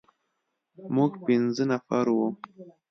موږ 0.95 1.11
پنځه 1.25 1.63
نفر 1.71 2.05
وو. 2.15 2.27